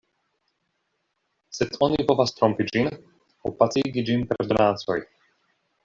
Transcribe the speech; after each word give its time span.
Sed 1.57 1.77
oni 1.87 2.07
povas 2.11 2.35
trompi 2.39 2.67
ĝin 2.71 2.91
aŭ 2.95 3.55
pacigi 3.61 4.07
ĝin 4.09 4.29
per 4.33 4.47
donacoj. 4.55 4.99